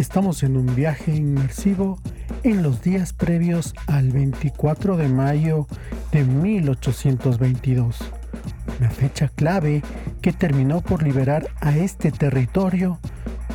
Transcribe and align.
estamos 0.00 0.42
en 0.42 0.56
un 0.56 0.74
viaje 0.74 1.14
inmersivo 1.14 1.98
en 2.42 2.62
los 2.62 2.80
días 2.80 3.12
previos 3.12 3.74
al 3.86 4.10
24 4.10 4.96
de 4.96 5.08
mayo 5.08 5.66
de 6.10 6.24
1822, 6.24 7.98
una 8.78 8.88
fecha 8.88 9.28
clave 9.28 9.82
que 10.22 10.32
terminó 10.32 10.80
por 10.80 11.02
liberar 11.02 11.48
a 11.60 11.76
este 11.76 12.10
territorio 12.12 12.98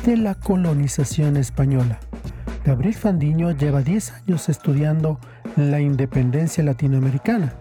de 0.04 0.16
la 0.16 0.36
colonización 0.36 1.36
española. 1.36 1.98
Gabriel 2.64 2.94
Fandiño 2.94 3.50
lleva 3.50 3.82
10 3.82 4.12
años 4.12 4.48
estudiando 4.48 5.18
la 5.56 5.80
independencia 5.80 6.62
latinoamericana. 6.62 7.54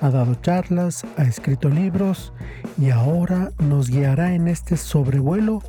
Ha 0.00 0.08
dado 0.08 0.34
charlas, 0.36 1.04
ha 1.18 1.24
escrito 1.24 1.68
libros 1.68 2.32
y 2.78 2.88
ahora 2.88 3.52
nos 3.58 3.90
guiará 3.90 4.32
en 4.32 4.48
este 4.48 4.78
sobrevuelo 4.78 5.62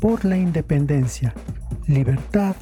por 0.00 0.24
la 0.24 0.36
independencia, 0.36 1.32
libertad, 1.88 2.54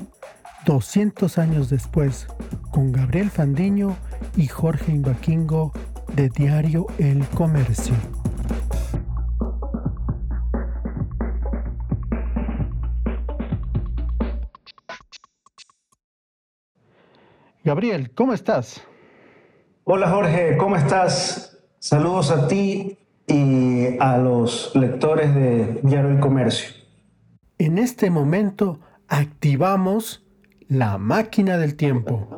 200 0.67 1.37
años 1.39 1.69
después, 1.69 2.29
con 2.71 2.93
Gabriel 2.93 3.29
Fandiño 3.29 3.97
y 4.37 4.47
Jorge 4.47 4.93
Imbaquingo 4.93 5.73
de 6.15 6.29
Diario 6.29 6.87
El 6.99 7.27
Comercio. 7.27 7.95
Gabriel, 17.65 18.13
¿cómo 18.15 18.33
estás? 18.33 18.81
Hola 19.83 20.09
Jorge, 20.09 20.57
¿cómo 20.57 20.77
estás? 20.77 21.59
Saludos 21.81 22.31
a 22.31 22.47
ti 22.47 22.97
y 23.27 23.99
a 23.99 24.19
los 24.19 24.71
lectores 24.77 25.35
de 25.35 25.81
Diario 25.83 26.11
El 26.11 26.21
Comercio. 26.21 26.77
En 27.59 27.79
este 27.79 28.09
momento 28.11 28.79
activamos 29.09 30.25
la 30.69 30.99
máquina 30.99 31.59
del 31.59 31.77
tiempo. 31.77 32.29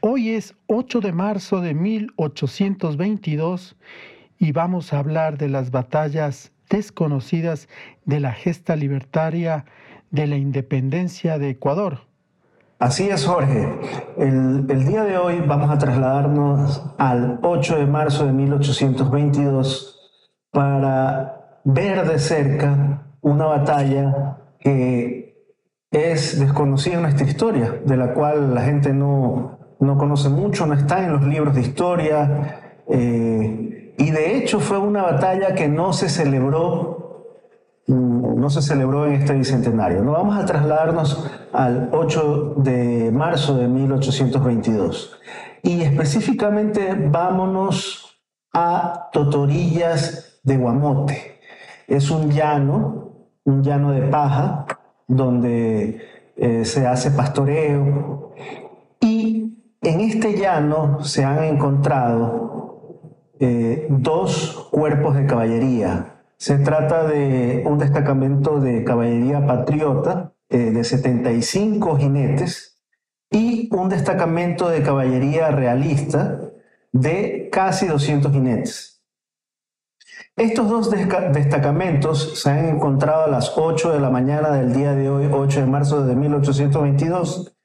Hoy 0.00 0.30
es 0.30 0.54
8 0.66 1.00
de 1.00 1.12
marzo 1.12 1.60
de 1.60 1.74
1822 1.74 3.76
y 4.38 4.52
vamos 4.52 4.92
a 4.92 4.98
hablar 4.98 5.36
de 5.36 5.48
las 5.48 5.70
batallas 5.70 6.52
desconocidas 6.70 7.68
de 8.06 8.20
la 8.20 8.32
gesta 8.32 8.76
libertaria 8.76 9.66
de 10.10 10.26
la 10.26 10.36
independencia 10.36 11.38
de 11.38 11.50
Ecuador. 11.50 12.00
Así 12.78 13.10
es, 13.10 13.26
Jorge. 13.26 13.68
El, 14.16 14.66
día 14.86 15.04
de 15.04 15.18
hoy 15.18 15.42
vamos 15.46 15.70
a 15.70 15.76
trasladarnos 15.76 16.82
al 16.96 17.38
8 17.42 17.76
de 17.76 17.86
marzo 17.86 18.24
de 18.24 18.32
1822 18.32 19.98
para 20.50 21.60
ver 21.64 22.08
de 22.08 22.18
cerca 22.18 23.09
una 23.22 23.46
batalla 23.46 24.38
que 24.58 25.30
es 25.90 26.38
desconocida 26.38 26.96
en 26.96 27.02
nuestra 27.02 27.26
historia, 27.26 27.80
de 27.84 27.96
la 27.96 28.14
cual 28.14 28.54
la 28.54 28.62
gente 28.62 28.92
no, 28.92 29.58
no 29.80 29.98
conoce 29.98 30.28
mucho, 30.28 30.66
no 30.66 30.74
está 30.74 31.04
en 31.04 31.12
los 31.12 31.22
libros 31.22 31.54
de 31.54 31.60
historia. 31.62 32.82
Eh, 32.88 33.94
y 33.98 34.10
de 34.10 34.36
hecho 34.36 34.60
fue 34.60 34.78
una 34.78 35.02
batalla 35.02 35.54
que 35.54 35.68
no 35.68 35.92
se 35.92 36.08
celebró, 36.08 37.26
no 37.86 38.48
se 38.50 38.62
celebró 38.62 39.06
en 39.06 39.14
este 39.14 39.34
bicentenario. 39.34 40.02
No 40.02 40.12
vamos 40.12 40.38
a 40.38 40.46
trasladarnos 40.46 41.28
al 41.52 41.90
8 41.92 42.54
de 42.58 43.10
marzo 43.12 43.56
de 43.58 43.66
1822. 43.66 45.18
Y 45.62 45.82
específicamente 45.82 46.94
vámonos 47.10 48.22
a 48.52 49.10
Totorillas 49.12 50.40
de 50.44 50.56
Guamote. 50.56 51.40
Es 51.86 52.10
un 52.10 52.30
llano, 52.30 53.09
un 53.44 53.62
llano 53.62 53.92
de 53.92 54.02
paja, 54.02 54.66
donde 55.06 56.00
eh, 56.36 56.64
se 56.64 56.86
hace 56.86 57.10
pastoreo. 57.10 58.32
Y 59.00 59.58
en 59.82 60.00
este 60.00 60.36
llano 60.36 61.02
se 61.02 61.24
han 61.24 61.44
encontrado 61.44 63.00
eh, 63.38 63.86
dos 63.90 64.68
cuerpos 64.70 65.16
de 65.16 65.26
caballería. 65.26 66.22
Se 66.36 66.58
trata 66.58 67.04
de 67.04 67.64
un 67.66 67.78
destacamento 67.78 68.60
de 68.60 68.84
caballería 68.84 69.46
patriota 69.46 70.32
eh, 70.48 70.70
de 70.70 70.84
75 70.84 71.96
jinetes 71.96 72.80
y 73.30 73.68
un 73.74 73.88
destacamento 73.88 74.68
de 74.68 74.82
caballería 74.82 75.50
realista 75.50 76.40
de 76.92 77.48
casi 77.52 77.86
200 77.86 78.32
jinetes. 78.32 78.99
Estos 80.36 80.68
dos 80.68 80.90
destacamentos 80.90 82.40
se 82.40 82.50
han 82.50 82.68
encontrado 82.68 83.24
a 83.24 83.28
las 83.28 83.58
8 83.58 83.92
de 83.92 84.00
la 84.00 84.10
mañana 84.10 84.50
del 84.50 84.72
día 84.72 84.94
de 84.94 85.10
hoy, 85.10 85.28
8 85.30 85.60
de 85.60 85.66
marzo 85.66 86.06
de 86.06 86.14
1822, 86.14 87.56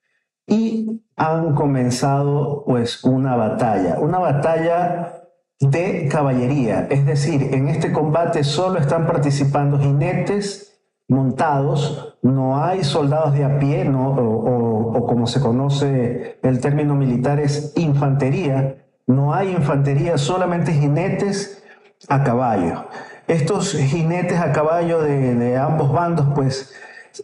y 0.48 1.06
han 1.16 1.56
comenzado 1.56 2.64
pues 2.66 3.03
una 3.03 3.36
batalla, 3.36 4.00
una 4.00 4.20
batalla 4.20 5.24
de 5.59 6.09
caballería, 6.12 6.88
es 6.90 7.06
decir, 7.06 7.53
en 7.53 7.70
este 7.70 7.94
combate 7.94 8.44
solo 8.44 8.78
están 8.78 9.08
participando 9.08 9.80
jinetes 9.80 10.78
montados, 11.08 12.18
no 12.22 12.62
hay 12.62 12.84
soldados 12.84 13.34
de 13.36 13.46
a 13.46 13.58
pie, 13.58 13.90
o 13.90 15.06
como 15.08 15.28
se 15.28 15.40
conoce 15.40 16.40
el 16.42 16.59
término 16.59 16.96
militar 16.96 17.40
es 17.40 17.74
infantería, 17.78 18.86
no 19.08 19.34
hay 19.34 19.52
infantería, 19.52 20.18
solamente 20.18 20.74
jinetes 20.74 21.62
a 22.07 22.23
caballo. 22.23 22.85
Estos 23.27 23.73
jinetes 23.73 24.39
a 24.39 24.51
caballo 24.51 25.01
de, 25.01 25.57
ambos 25.57 25.91
bandos 25.91 26.27
pues 26.35 26.73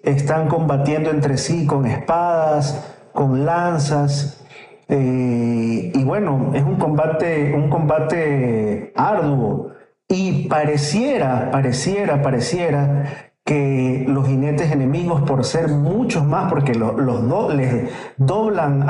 están 0.03 0.47
combatiendo 0.47 1.11
entre 1.11 1.37
sí 1.37 1.65
con 1.65 1.85
espadas, 1.85 2.83
con 3.13 3.45
lanzas, 3.45 4.41
eh, 4.87 5.91
y 5.93 6.03
bueno, 6.03 6.51
es 6.53 6.63
un 6.63 6.75
combate, 6.75 7.53
un 7.55 7.69
combate 7.69 8.91
arduo. 8.95 9.71
Y 10.07 10.49
pareciera, 10.49 11.49
pareciera, 11.51 12.21
pareciera 12.21 13.05
que 13.45 14.05
los 14.07 14.27
jinetes 14.27 14.71
enemigos, 14.71 15.21
por 15.21 15.45
ser 15.45 15.69
muchos 15.69 16.25
más, 16.25 16.49
porque 16.49 16.75
los, 16.75 16.93
les 17.53 17.89
doblan 18.17 18.85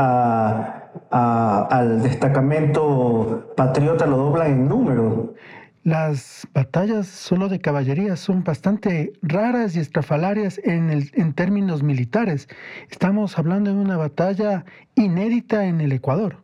al 1.11 2.01
destacamento 2.01 3.53
patriota, 3.55 4.07
lo 4.07 4.17
doblan 4.17 4.47
en 4.47 4.67
número. 4.67 5.35
Las 5.83 6.47
batallas 6.53 7.07
solo 7.07 7.49
de 7.49 7.59
caballería 7.59 8.15
son 8.15 8.43
bastante 8.43 9.13
raras 9.23 9.75
y 9.75 9.79
estrafalarias 9.79 10.61
en, 10.63 10.91
el, 10.91 11.33
términos 11.33 11.81
militares. 11.81 12.47
Estamos 12.91 13.39
hablando 13.39 13.73
de 13.73 13.77
una 13.77 13.97
batalla 13.97 14.63
inédita 14.93 15.65
en 15.65 15.81
el 15.81 15.91
Ecuador. 15.91 16.37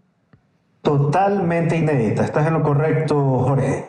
Totalmente 0.82 1.78
inédita, 1.78 2.26
estás 2.26 2.48
en 2.48 2.54
lo 2.54 2.64
correcto, 2.64 3.40
Jorge. 3.40 3.86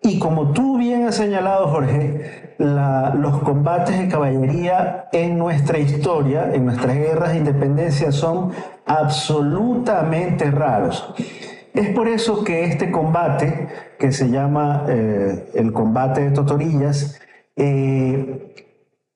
Y 0.00 0.20
como 0.20 0.52
tú 0.52 0.78
bien 0.78 1.08
has 1.08 1.16
señalado, 1.16 1.66
Jorge, 1.68 2.54
los 2.58 3.38
combates 3.42 3.98
de 3.98 4.06
caballería 4.06 5.08
en 5.12 5.38
nuestra 5.38 5.78
historia, 5.78 6.52
en 6.52 6.66
nuestras 6.66 6.94
guerras 6.94 7.32
de 7.32 7.38
independencia, 7.38 8.12
son 8.12 8.52
absolutamente 8.86 10.48
raros. 10.52 11.14
Es 11.74 11.88
por 11.88 12.06
eso 12.06 12.44
que 12.44 12.64
este 12.64 12.92
combate, 12.92 13.66
que 13.98 14.12
se 14.12 14.30
llama 14.30 14.86
eh, 14.88 15.50
el 15.54 15.72
combate 15.72 16.20
de 16.20 16.30
Totorillas, 16.30 17.20
eh, 17.56 18.54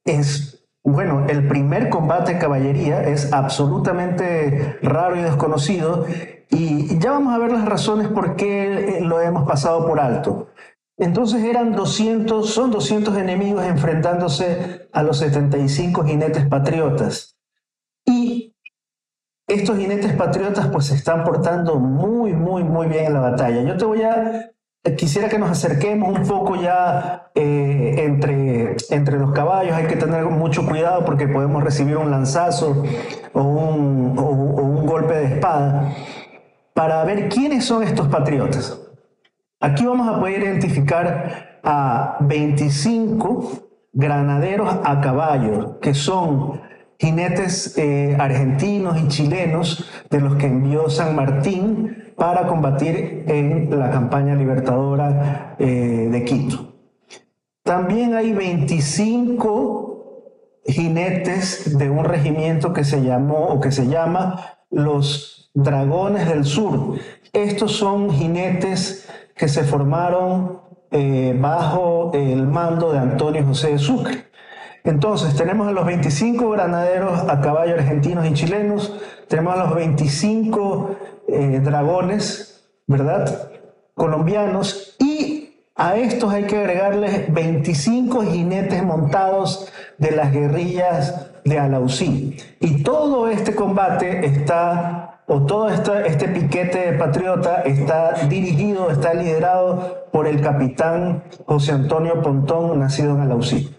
es, 0.04 0.66
bueno, 0.82 1.26
el 1.28 1.46
primer 1.46 1.88
combate 1.88 2.34
de 2.34 2.40
caballería 2.40 3.04
es 3.04 3.32
absolutamente 3.32 4.76
raro 4.82 5.14
y 5.14 5.22
desconocido 5.22 6.04
y 6.50 6.98
ya 6.98 7.12
vamos 7.12 7.32
a 7.32 7.38
ver 7.38 7.52
las 7.52 7.64
razones 7.64 8.08
por 8.08 8.34
qué 8.34 8.98
lo 9.02 9.20
hemos 9.20 9.46
pasado 9.46 9.86
por 9.86 10.00
alto. 10.00 10.48
Entonces 10.96 11.44
eran 11.44 11.76
200, 11.76 12.50
son 12.50 12.72
200 12.72 13.16
enemigos 13.18 13.64
enfrentándose 13.64 14.88
a 14.92 15.04
los 15.04 15.18
75 15.18 16.04
jinetes 16.04 16.44
patriotas 16.46 17.38
estos 19.48 19.78
jinetes 19.78 20.12
patriotas 20.12 20.68
pues 20.68 20.86
se 20.86 20.94
están 20.94 21.24
portando 21.24 21.76
muy, 21.76 22.34
muy, 22.34 22.62
muy 22.62 22.86
bien 22.86 23.06
en 23.06 23.14
la 23.14 23.20
batalla. 23.20 23.62
Yo 23.62 23.76
te 23.76 23.84
voy 23.86 24.02
a, 24.02 24.50
eh, 24.84 24.94
quisiera 24.94 25.28
que 25.28 25.38
nos 25.38 25.50
acerquemos 25.50 26.16
un 26.16 26.26
poco 26.26 26.54
ya 26.56 27.30
eh, 27.34 27.94
entre, 27.98 28.76
entre 28.90 29.18
los 29.18 29.32
caballos. 29.32 29.72
Hay 29.72 29.86
que 29.86 29.96
tener 29.96 30.24
mucho 30.26 30.66
cuidado 30.66 31.04
porque 31.04 31.26
podemos 31.26 31.64
recibir 31.64 31.96
un 31.96 32.10
lanzazo 32.10 32.84
o 33.32 33.42
un, 33.42 34.18
o 34.18 34.22
un 34.22 34.86
golpe 34.86 35.14
de 35.14 35.24
espada 35.34 35.94
para 36.74 37.02
ver 37.04 37.28
quiénes 37.30 37.64
son 37.64 37.82
estos 37.82 38.06
patriotas. 38.08 38.78
Aquí 39.60 39.84
vamos 39.86 40.06
a 40.08 40.20
poder 40.20 40.42
identificar 40.42 41.58
a 41.64 42.18
25 42.20 43.68
granaderos 43.92 44.78
a 44.84 45.00
caballo, 45.00 45.80
que 45.80 45.94
son 45.94 46.60
jinetes 46.98 47.78
eh, 47.78 48.16
argentinos 48.18 48.98
y 49.00 49.08
chilenos 49.08 49.84
de 50.10 50.20
los 50.20 50.34
que 50.36 50.46
envió 50.46 50.90
San 50.90 51.14
Martín 51.14 52.12
para 52.16 52.46
combatir 52.46 53.24
en 53.28 53.78
la 53.78 53.90
campaña 53.90 54.34
libertadora 54.34 55.54
eh, 55.58 56.08
de 56.10 56.24
Quito. 56.24 56.74
También 57.62 58.14
hay 58.14 58.32
25 58.32 59.88
jinetes 60.66 61.78
de 61.78 61.88
un 61.88 62.04
regimiento 62.04 62.72
que 62.72 62.84
se 62.84 63.02
llamó 63.02 63.46
o 63.46 63.60
que 63.60 63.70
se 63.70 63.86
llama 63.86 64.58
los 64.70 65.50
Dragones 65.54 66.28
del 66.28 66.44
Sur. 66.44 66.98
Estos 67.32 67.72
son 67.72 68.10
jinetes 68.10 69.08
que 69.36 69.48
se 69.48 69.64
formaron 69.64 70.60
eh, 70.90 71.36
bajo 71.38 72.10
el 72.14 72.46
mando 72.46 72.92
de 72.92 72.98
Antonio 72.98 73.44
José 73.44 73.72
de 73.72 73.78
Sucre. 73.78 74.27
Entonces, 74.88 75.36
tenemos 75.36 75.68
a 75.68 75.72
los 75.72 75.84
25 75.84 76.48
granaderos 76.48 77.20
a 77.28 77.42
caballo 77.42 77.74
argentinos 77.74 78.26
y 78.26 78.32
chilenos, 78.32 78.98
tenemos 79.28 79.52
a 79.52 79.64
los 79.64 79.74
25 79.74 80.96
eh, 81.28 81.60
dragones, 81.62 82.64
¿verdad? 82.86 83.50
Colombianos, 83.94 84.96
y 84.98 85.56
a 85.76 85.98
estos 85.98 86.32
hay 86.32 86.44
que 86.44 86.56
agregarles 86.56 87.30
25 87.30 88.22
jinetes 88.22 88.82
montados 88.82 89.70
de 89.98 90.12
las 90.12 90.32
guerrillas 90.32 91.32
de 91.44 91.58
Alausí. 91.58 92.38
Y 92.58 92.82
todo 92.82 93.28
este 93.28 93.54
combate 93.54 94.24
está, 94.24 95.20
o 95.26 95.42
todo 95.42 95.68
este, 95.68 96.28
piquete 96.28 96.94
patriota 96.94 97.60
está 97.60 98.26
dirigido, 98.26 98.90
está 98.90 99.12
liderado 99.12 100.06
por 100.12 100.26
el 100.26 100.40
capitán 100.40 101.24
José 101.44 101.72
Antonio 101.72 102.22
Pontón, 102.22 102.78
nacido 102.78 103.14
en 103.16 103.20
Alausí. 103.20 103.70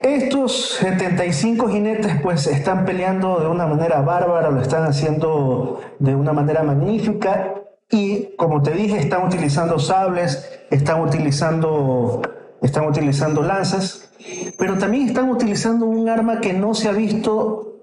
Estos 0.00 0.76
75 0.80 1.68
jinetes 1.68 2.20
pues 2.22 2.46
están 2.46 2.84
peleando 2.84 3.40
de 3.40 3.48
una 3.48 3.66
manera 3.66 4.02
bárbara, 4.02 4.50
lo 4.50 4.60
están 4.60 4.84
haciendo 4.84 5.80
de 5.98 6.14
una 6.14 6.34
manera 6.34 6.62
magnífica 6.62 7.54
y 7.90 8.36
como 8.36 8.62
te 8.62 8.72
dije 8.72 8.98
están 8.98 9.26
utilizando 9.26 9.78
sables, 9.78 10.60
están 10.70 11.00
utilizando, 11.00 12.20
están 12.60 12.86
utilizando 12.86 13.42
lanzas, 13.42 14.10
pero 14.58 14.76
también 14.76 15.08
están 15.08 15.30
utilizando 15.30 15.86
un 15.86 16.08
arma 16.10 16.40
que 16.42 16.52
no 16.52 16.74
se 16.74 16.88
ha 16.88 16.92
visto 16.92 17.80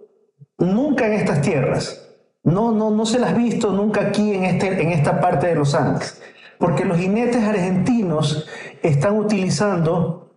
nunca 0.60 1.08
en 1.08 1.14
estas 1.14 1.42
tierras. 1.42 2.00
No, 2.44 2.72
no, 2.72 2.92
no 2.92 3.06
se 3.08 3.20
las 3.20 3.32
ha 3.32 3.38
visto 3.38 3.72
nunca 3.72 4.02
aquí 4.02 4.34
en, 4.34 4.44
este, 4.44 4.84
en 4.84 4.92
esta 4.92 5.20
parte 5.20 5.48
de 5.48 5.56
los 5.56 5.74
Andes, 5.74 6.22
porque 6.60 6.86
los 6.86 6.98
jinetes 6.98 7.44
argentinos 7.44 8.48
están 8.84 9.18
utilizando 9.18 10.36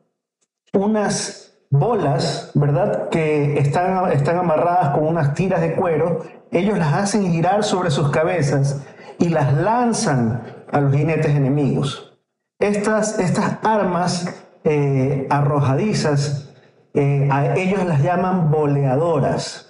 unas 0.73 1.47
bolas, 1.71 2.51
¿verdad? 2.55 3.09
Que 3.09 3.59
están, 3.59 4.13
están 4.13 4.39
amarradas 4.39 4.95
con 4.95 5.07
unas 5.07 5.35
tiras 5.35 5.61
de 5.61 5.75
cuero, 5.75 6.23
ellos 6.51 6.79
las 6.79 6.93
hacen 6.95 7.31
girar 7.31 7.65
sobre 7.65 7.91
sus 7.91 8.11
cabezas 8.11 8.83
y 9.19 9.29
las 9.29 9.55
lanzan 9.55 10.43
a 10.71 10.81
los 10.81 10.95
jinetes 10.95 11.35
enemigos. 11.35 12.19
Estas, 12.59 13.19
estas 13.19 13.59
armas 13.63 14.35
eh, 14.65 15.27
arrojadizas, 15.31 16.55
eh, 16.95 17.29
a 17.31 17.55
ellos 17.57 17.85
las 17.85 18.03
llaman 18.03 18.51
boleadoras. 18.51 19.66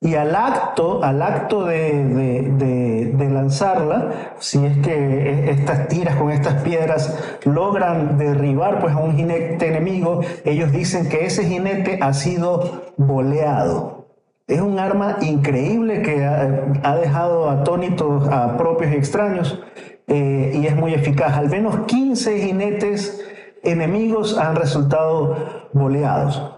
Y 0.00 0.14
al 0.14 0.36
acto, 0.36 1.02
al 1.02 1.22
acto 1.22 1.64
de, 1.64 3.14
lanzarla, 3.30 4.34
si 4.38 4.64
es 4.64 4.78
que 4.78 5.50
estas 5.50 5.88
tiras 5.88 6.16
con 6.16 6.30
estas 6.30 6.62
piedras 6.62 7.38
logran 7.44 8.18
derribar 8.18 8.80
pues, 8.80 8.94
a 8.94 8.98
un 8.98 9.16
jinete 9.16 9.68
enemigo, 9.68 10.20
ellos 10.44 10.70
dicen 10.70 11.08
que 11.08 11.24
ese 11.24 11.44
jinete 11.44 11.98
ha 12.02 12.12
sido 12.12 12.92
boleado. 12.98 14.06
Es 14.46 14.60
un 14.60 14.78
arma 14.78 15.16
increíble 15.22 16.02
que 16.02 16.24
ha, 16.24 16.96
dejado 16.96 17.50
atónitos 17.50 18.28
a 18.28 18.56
propios 18.56 18.92
y 18.92 18.96
extraños 18.96 19.60
eh, 20.06 20.52
y 20.54 20.66
es 20.66 20.76
muy 20.76 20.94
eficaz. 20.94 21.36
Al 21.36 21.48
menos 21.48 21.86
15 21.86 22.38
jinetes 22.38 23.26
enemigos 23.62 24.38
han 24.38 24.56
resultado 24.56 25.68
boleados. 25.72 26.52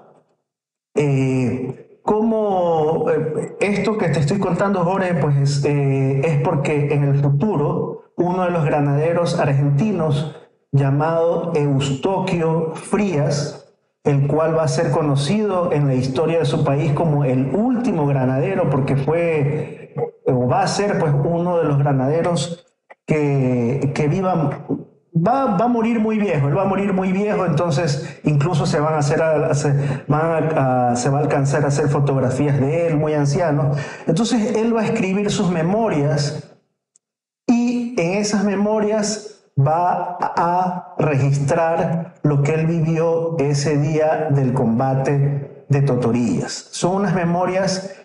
Eh, 0.95 1.88
como 2.09 3.05
eh, 3.11 3.59
esto 3.61 3.99
que 3.99 4.09
te 4.09 4.21
estoy 4.21 4.39
contando, 4.39 4.83
Jorge, 4.83 5.13
pues 5.13 5.63
eh, 5.67 6.23
es 6.25 6.41
porque 6.41 6.95
en 6.95 7.05
el 7.05 7.21
futuro 7.21 8.13
uno 8.17 8.45
de 8.45 8.51
los 8.51 8.65
granaderos 8.65 9.39
argentinos 9.39 10.35
llamado 10.73 11.53
Eustoquio 11.55 12.75
Frías, 12.75 13.75
el 14.05 14.27
cual 14.27 14.57
va 14.57 14.63
a 14.63 14.69
ser 14.69 14.91
conocido 14.91 15.71
en 15.71 15.87
la 15.87 15.97
historia 15.97 16.39
de 16.39 16.47
su 16.47 16.65
país 16.65 16.93
como 16.93 17.27
el 17.27 17.55
último 17.55 18.07
granadero, 18.07 18.71
porque 18.71 18.97
fue 18.97 19.95
o 20.25 20.49
va 20.49 20.63
a 20.63 20.67
ser 20.67 20.99
pues 20.99 21.13
uno 21.13 21.59
de 21.59 21.65
los 21.65 21.77
granaderos 21.77 22.65
que, 23.05 23.93
que 23.95 24.09
vivan 24.09 24.65
Va, 25.27 25.57
a 25.57 25.69
morir 25.69 26.01
muy 26.01 26.19
viejo, 26.19 26.49
él 26.49 26.57
va 26.57 26.63
a 26.63 26.67
morir 26.67 26.93
muy 26.93 27.13
viejo, 27.13 27.45
entonces 27.47 28.21
incluso 28.25 28.67
se 28.67 28.79
van 28.79 28.95
a 28.95 28.99
hacer, 28.99 29.21
se 29.57 30.09
va 30.09 31.19
a 31.19 31.21
alcanzar 31.21 31.65
a 31.65 31.69
hacer 31.69 31.89
fotografías 31.89 32.61
de 32.61 32.87
él, 32.87 32.97
muy 32.97 33.15
anciano. 33.15 33.73
Entonces 34.07 34.55
él 34.57 34.75
va 34.77 34.83
a 34.83 34.85
escribir 34.85 35.31
sus 35.31 35.51
memorias 35.51 36.55
y 37.47 37.95
en 37.99 38.19
esas 38.19 38.45
memorias 38.45 39.39
va 39.59 40.19
a 40.21 40.95
registrar 40.99 42.15
lo 42.23 42.43
que 42.43 42.55
él 42.55 42.67
vivió 42.67 43.37
ese 43.39 43.77
día 43.79 44.29
del 44.31 44.53
combate 44.53 45.65
de 45.69 45.83
Totorillas. 45.83 46.69
Son 46.71 46.97
unas 46.97 47.15
memorias 47.15 47.98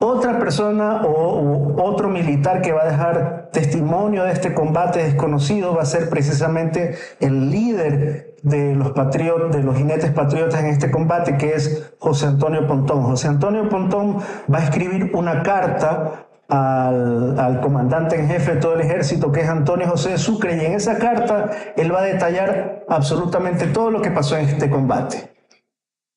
otra 0.00 0.38
persona 0.38 1.02
o 1.04 1.82
otro 1.82 2.08
militar 2.08 2.62
que 2.62 2.72
va 2.72 2.82
a 2.82 2.88
dejar 2.88 3.50
testimonio 3.52 4.24
de 4.24 4.32
este 4.32 4.54
combate 4.54 5.02
desconocido 5.02 5.74
va 5.74 5.82
a 5.82 5.86
ser 5.86 6.08
precisamente 6.08 6.96
el 7.18 7.50
líder 7.50 8.36
de 8.42 8.74
los 8.76 8.92
de 8.94 9.62
los 9.64 9.76
jinetes 9.76 10.12
patriotas 10.12 10.60
en 10.60 10.66
este 10.66 10.92
combate, 10.92 11.36
que 11.36 11.54
es 11.54 11.94
José 11.98 12.26
Antonio 12.26 12.66
Pontón. 12.68 13.02
José 13.02 13.26
Antonio 13.26 13.68
Pontón 13.68 14.18
va 14.52 14.58
a 14.58 14.64
escribir 14.64 15.10
una 15.14 15.42
carta 15.42 16.26
al, 16.48 17.38
al, 17.38 17.60
comandante 17.60 18.18
en 18.18 18.28
jefe 18.28 18.54
de 18.54 18.60
todo 18.60 18.74
el 18.74 18.82
ejército, 18.82 19.32
que 19.32 19.40
es 19.40 19.48
Antonio 19.48 19.88
José 19.88 20.10
de 20.10 20.18
Sucre, 20.18 20.56
y 20.56 20.64
en 20.64 20.72
esa 20.74 20.98
carta 20.98 21.50
él 21.76 21.92
va 21.92 22.00
a 22.00 22.04
detallar 22.04 22.84
absolutamente 22.88 23.66
todo 23.66 23.90
lo 23.90 24.00
que 24.00 24.12
pasó 24.12 24.36
en 24.36 24.48
este 24.48 24.70
combate. 24.70 25.34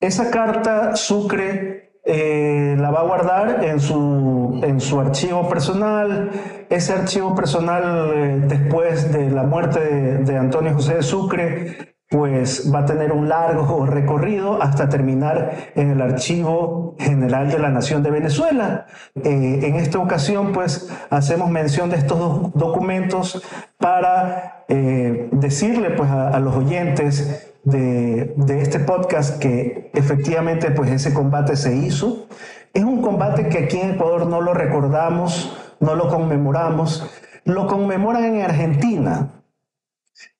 Esa 0.00 0.30
carta 0.30 0.94
Sucre 0.94 1.91
eh, 2.04 2.74
la 2.80 2.90
va 2.90 3.00
a 3.00 3.04
guardar 3.04 3.64
en 3.64 3.78
su, 3.78 4.60
en 4.64 4.80
su 4.80 4.98
archivo 4.98 5.48
personal. 5.48 6.30
Ese 6.68 6.92
archivo 6.92 7.34
personal, 7.34 8.10
eh, 8.12 8.40
después 8.48 9.12
de 9.12 9.30
la 9.30 9.44
muerte 9.44 9.78
de, 9.80 10.36
Antonio 10.36 10.74
José 10.74 10.96
de 10.96 11.02
Sucre, 11.04 11.94
pues 12.08 12.70
va 12.74 12.80
a 12.80 12.86
tener 12.86 13.12
un 13.12 13.28
largo 13.28 13.86
recorrido 13.86 14.60
hasta 14.60 14.88
terminar 14.88 15.72
en 15.76 15.92
el 15.92 16.02
Archivo 16.02 16.96
General 16.98 17.50
de 17.50 17.58
la 17.58 17.70
Nación 17.70 18.02
de 18.02 18.10
Venezuela. 18.10 18.86
Eh, 19.14 19.60
en 19.62 19.76
esta 19.76 19.98
ocasión, 19.98 20.52
pues 20.52 20.90
hacemos 21.08 21.50
mención 21.50 21.88
de 21.88 21.96
estos 21.96 22.18
dos 22.18 22.52
documentos 22.54 23.42
para 23.78 24.64
decirle 24.68 25.90
pues, 25.90 26.08
a 26.10 26.38
los 26.40 26.56
oyentes 26.56 27.51
de, 27.64 28.34
este 28.60 28.80
podcast 28.80 29.38
que 29.38 29.90
efectivamente 29.94 30.70
pues 30.70 30.90
ese 30.90 31.14
combate 31.14 31.56
se 31.56 31.74
hizo. 31.74 32.26
Es 32.72 32.84
un 32.84 33.02
combate 33.02 33.48
que 33.48 33.58
aquí 33.58 33.78
en 33.78 33.92
Ecuador 33.92 34.26
no 34.26 34.40
lo 34.40 34.54
recordamos, 34.54 35.56
no 35.80 35.94
lo 35.94 36.08
conmemoramos, 36.08 37.08
lo 37.44 37.66
conmemoran 37.66 38.24
en 38.24 38.42
Argentina. 38.42 39.42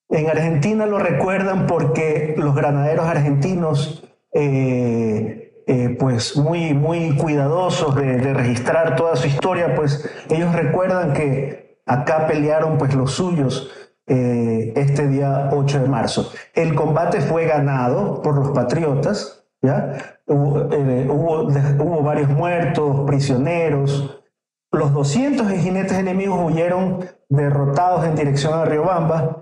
En 0.09 0.29
Argentina 0.29 0.87
lo 0.87 0.99
recuerdan 0.99 1.67
porque 1.67 2.35
los 2.37 2.55
granaderos 2.55 3.07
argentinos, 3.07 4.05
eh, 4.33 5.63
eh, 5.67 5.97
pues 5.99 6.37
muy, 6.37 6.75
muy 6.75 7.17
cuidadosos 7.17 7.95
de, 7.95 8.19
de, 8.19 8.35
registrar 8.35 8.97
toda 8.97 9.17
su 9.17 9.27
historia, 9.27 9.75
pues 9.75 10.11
ellos 10.29 10.55
recuerdan 10.55 11.13
que 11.13 11.81
acá 11.87 12.27
pelearon 12.27 12.79
pues 12.79 12.95
los 12.95 13.13
suyos 13.13 13.71
eh, 14.07 14.73
este 14.77 15.09
día 15.09 15.51
8 15.53 15.81
de 15.81 15.89
marzo. 15.89 16.33
El 16.55 16.75
combate 16.75 17.21
fue 17.21 17.47
ganado 17.47 18.21
por 18.23 18.37
los 18.37 18.51
patriotas, 18.51 19.45
¿ya? 19.61 19.95
Eh, 20.27 21.07
hubo, 21.09 21.49
hubo, 21.49 22.03
varios 22.03 22.31
muertos, 22.31 23.07
prisioneros. 23.07 24.23
Los 24.71 24.93
200 24.93 25.49
jinetes 25.51 25.99
enemigos 25.99 26.41
huyeron 26.43 27.05
derrotados 27.29 28.05
en 28.07 28.15
dirección 28.15 28.55
a 28.55 28.65
Riobamba 28.65 29.41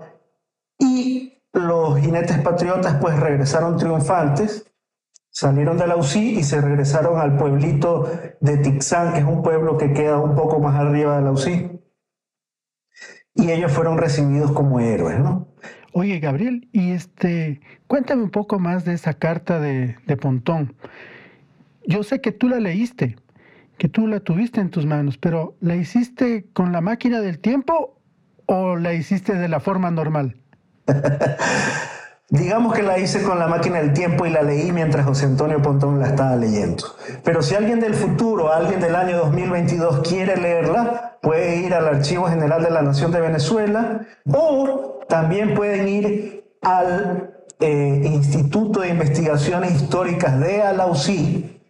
y 0.77 1.41
los 1.53 1.99
jinetes 1.99 2.37
patriotas 2.39 2.95
pues 3.01 3.19
regresaron 3.19 3.77
triunfantes 3.77 4.71
salieron 5.31 5.77
de 5.77 5.87
la 5.87 5.95
UCI 5.95 6.39
y 6.39 6.43
se 6.43 6.61
regresaron 6.61 7.19
al 7.19 7.37
pueblito 7.37 8.09
de 8.41 8.57
Tixán, 8.57 9.13
que 9.13 9.19
es 9.19 9.25
un 9.25 9.41
pueblo 9.41 9.77
que 9.77 9.93
queda 9.93 10.17
un 10.19 10.35
poco 10.35 10.59
más 10.59 10.75
arriba 10.75 11.15
de 11.15 11.21
la 11.23 11.31
UCI 11.31 11.80
y 13.41 13.51
ellos 13.51 13.71
fueron 13.71 13.97
recibidos 13.97 14.51
como 14.51 14.79
héroes, 14.79 15.19
¿no? 15.19 15.47
Oye, 15.93 16.19
Gabriel, 16.19 16.69
y 16.71 16.91
este, 16.91 17.59
cuéntame 17.87 18.23
un 18.23 18.29
poco 18.29 18.59
más 18.59 18.85
de 18.85 18.93
esa 18.93 19.13
carta 19.13 19.59
de, 19.59 19.97
de 20.05 20.17
Pontón. 20.17 20.73
Yo 21.85 22.03
sé 22.03 22.21
que 22.21 22.31
tú 22.31 22.47
la 22.47 22.59
leíste, 22.59 23.17
que 23.77 23.89
tú 23.89 24.07
la 24.07 24.19
tuviste 24.19 24.61
en 24.61 24.69
tus 24.69 24.85
manos, 24.85 25.17
pero 25.17 25.55
¿la 25.59 25.75
hiciste 25.75 26.45
con 26.53 26.71
la 26.71 26.81
máquina 26.81 27.19
del 27.19 27.39
tiempo 27.39 27.97
o 28.45 28.77
la 28.77 28.93
hiciste 28.93 29.33
de 29.33 29.47
la 29.49 29.59
forma 29.59 29.91
normal? 29.91 30.37
Digamos 32.29 32.73
que 32.73 32.81
la 32.81 32.97
hice 32.97 33.23
con 33.23 33.39
la 33.39 33.47
máquina 33.47 33.79
del 33.79 33.91
tiempo 33.91 34.25
y 34.25 34.29
la 34.29 34.41
leí 34.41 34.71
mientras 34.71 35.05
José 35.05 35.25
Antonio 35.25 35.61
Pontón 35.61 35.99
la 35.99 36.07
estaba 36.07 36.37
leyendo. 36.37 36.85
Pero 37.25 37.41
si 37.41 37.55
alguien 37.55 37.81
del 37.81 37.93
futuro, 37.93 38.53
alguien 38.53 38.79
del 38.79 38.95
año 38.95 39.17
2022 39.17 40.07
quiere 40.07 40.37
leerla, 40.37 41.10
puede 41.21 41.57
ir 41.57 41.73
al 41.73 41.87
Archivo 41.87 42.25
General 42.25 42.63
de 42.63 42.71
la 42.71 42.81
Nación 42.81 43.11
de 43.11 43.21
Venezuela 43.21 44.01
o 44.31 44.99
también 45.07 45.53
pueden 45.53 45.87
ir 45.87 46.43
al 46.61 47.31
eh, 47.59 48.01
Instituto 48.05 48.81
de 48.81 48.89
Investigaciones 48.89 49.73
Históricas 49.73 50.39
de 50.39 50.61
Alausí, 50.63 51.61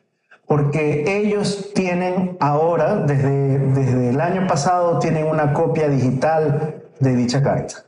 porque 0.46 1.04
ellos 1.20 1.72
tienen 1.74 2.38
ahora, 2.40 2.96
desde, 2.96 3.60
desde 3.60 4.10
el 4.10 4.22
año 4.22 4.48
pasado, 4.48 5.00
tienen 5.00 5.28
una 5.28 5.54
copia 5.54 5.88
digital 5.90 6.84
de 7.00 7.16
dicha 7.16 7.42
carta. 7.42 7.86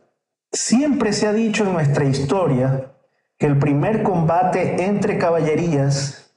Siempre 0.52 1.14
se 1.14 1.28
ha 1.28 1.34
dicho 1.34 1.64
en 1.64 1.74
nuestra 1.74 2.06
historia 2.06 2.92
que 3.38 3.48
el 3.48 3.58
primer 3.58 4.04
combate 4.04 4.86
entre 4.86 5.18
caballerías 5.18 6.32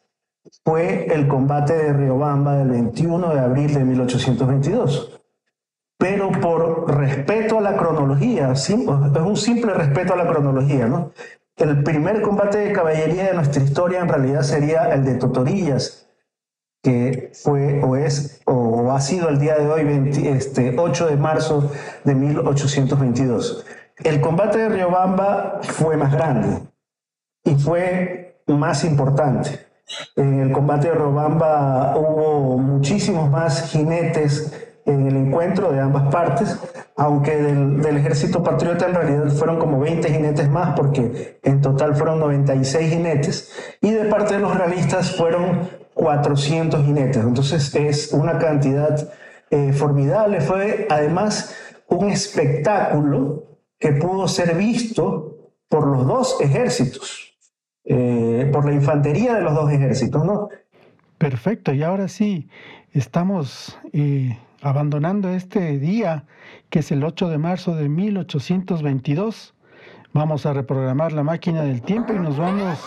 fue 0.64 1.06
el 1.12 1.28
combate 1.28 1.75
de 1.75 1.92
Riobamba 1.92 2.56
del 2.56 2.71
21 2.71 3.35
de 3.35 3.40
abril 3.40 3.75
de 3.75 3.85
1822. 3.85 5.15
Pero 5.98 6.30
por 6.30 6.94
respeto 6.94 7.58
a 7.58 7.62
la 7.62 7.76
cronología, 7.76 8.52
es 8.52 8.68
un 8.70 9.36
simple 9.36 9.72
respeto 9.72 10.12
a 10.12 10.16
la 10.16 10.26
cronología, 10.26 10.86
¿no? 10.86 11.12
El 11.56 11.82
primer 11.82 12.20
combate 12.20 12.58
de 12.58 12.72
caballería 12.72 13.28
de 13.28 13.34
nuestra 13.34 13.62
historia 13.62 14.00
en 14.00 14.08
realidad 14.08 14.42
sería 14.42 14.92
el 14.92 15.04
de 15.06 15.14
Totorillas, 15.14 16.06
que 16.82 17.32
fue 17.32 17.82
o 17.82 17.96
es 17.96 18.42
o 18.44 18.92
ha 18.92 19.00
sido 19.00 19.30
el 19.30 19.38
día 19.38 19.56
de 19.56 19.66
hoy, 19.66 20.10
este, 20.26 20.74
8 20.78 21.06
de 21.06 21.16
marzo 21.16 21.72
de 22.04 22.14
1822. 22.14 23.64
El 24.04 24.20
combate 24.20 24.58
de 24.58 24.68
Riobamba 24.68 25.60
fue 25.62 25.96
más 25.96 26.12
grande 26.12 26.60
y 27.42 27.54
fue 27.54 28.42
más 28.46 28.84
importante. 28.84 29.66
En 30.14 30.40
el 30.40 30.52
combate 30.52 30.88
de 30.88 30.94
Riobamba 30.94 31.96
hubo 31.96 32.58
muchísimos 32.58 33.30
más 33.30 33.70
jinetes 33.70 34.65
en 34.87 35.07
el 35.07 35.16
encuentro 35.16 35.73
de 35.73 35.81
ambas 35.81 36.11
partes, 36.12 36.59
aunque 36.97 37.37
del, 37.37 37.97
ejército 37.97 38.43
patriota 38.43 38.87
en 38.87 38.95
realidad 38.95 39.28
fueron 39.31 39.59
como 39.59 39.81
20 39.81 40.09
jinetes 40.11 40.49
más, 40.49 40.75
porque 40.76 41.38
en 41.43 41.61
total 41.61 41.95
fueron 41.97 42.21
96 42.21 42.90
jinetes, 42.90 43.76
y 43.81 43.90
de 43.90 44.05
parte 44.05 44.35
de 44.35 44.40
los 44.40 44.57
realistas 44.57 45.14
fueron 45.16 45.69
400 45.95 46.85
jinetes. 46.85 47.16
Entonces 47.16 47.75
es 47.75 48.12
una 48.12 48.38
cantidad 48.38 49.12
eh, 49.50 49.73
formidable. 49.73 50.40
Fue 50.40 50.87
además 50.88 51.55
un 51.88 52.11
espectáculo 52.11 53.59
que 53.78 53.93
pudo 53.93 54.28
ser 54.28 54.55
visto 54.57 55.52
por 55.69 55.87
los 55.87 56.07
dos 56.07 56.40
ejércitos, 56.40 57.37
eh, 57.85 58.49
por 58.52 58.64
la 58.64 58.73
infantería 58.73 59.35
de 59.35 59.43
los 59.43 59.55
dos 59.55 59.71
ejércitos, 59.73 60.25
¿no? 60.25 60.49
Perfecto, 61.19 61.73
y 61.73 61.83
ahora 61.83 62.09
sí, 62.09 62.49
estamos 62.93 63.78
eh, 63.93 64.38
abandonando 64.68 65.28
este 65.30 65.78
día, 65.78 66.25
que 66.70 66.80
es 66.80 66.90
el 66.90 67.04
8 67.04 67.28
de 67.28 67.38
marzo 67.38 67.76
de 67.76 67.88
1822. 67.88 69.54
Vamos 70.12 70.44
a 70.44 70.52
reprogramar 70.52 71.12
la 71.12 71.23
máquina 71.23 71.62
del 71.62 71.82
tiempo 71.82 72.12
y 72.12 72.18
nos 72.18 72.37
vamos 72.37 72.80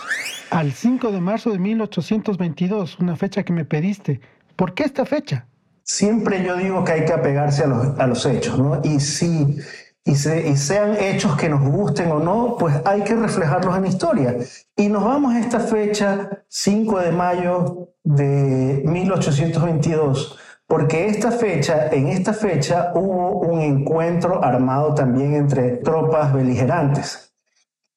al 0.50 0.72
5 0.72 1.10
de 1.10 1.20
marzo 1.20 1.50
de 1.50 1.58
1822, 1.58 2.98
una 2.98 3.16
fecha 3.16 3.44
que 3.44 3.52
me 3.52 3.64
pediste. 3.64 4.20
¿Por 4.56 4.74
qué 4.74 4.82
esta 4.84 5.06
fecha? 5.06 5.46
Siempre 5.82 6.44
yo 6.44 6.56
digo 6.56 6.84
que 6.84 6.92
hay 6.92 7.04
que 7.06 7.12
apegarse 7.12 7.64
a 7.64 7.66
los, 7.66 7.98
a 7.98 8.06
los 8.06 8.26
hechos, 8.26 8.58
¿no? 8.58 8.82
Y 8.84 9.00
si 9.00 9.56
y, 10.04 10.14
sean 10.14 10.96
hechos 10.98 11.36
que 11.36 11.48
nos 11.48 11.62
gusten 11.62 12.10
o 12.10 12.18
no, 12.18 12.56
pues 12.58 12.74
hay 12.84 13.02
que 13.04 13.14
reflejarlos 13.14 13.76
en 13.76 13.86
historia. 13.86 14.36
Y 14.76 14.88
nos 14.88 15.04
vamos 15.04 15.34
a 15.34 15.40
esta 15.40 15.60
fecha, 15.60 16.42
5 16.48 16.98
de 17.00 17.12
mayo 17.12 17.88
de 18.02 18.82
1822, 18.86 20.38
porque 20.70 21.08
esta 21.08 21.32
fecha, 21.32 21.88
en 21.88 22.06
esta 22.06 22.32
fecha 22.32 22.92
hubo 22.94 23.40
un 23.40 23.60
encuentro 23.60 24.44
armado 24.44 24.94
también 24.94 25.34
entre 25.34 25.78
tropas 25.78 26.32
beligerantes. 26.32 27.34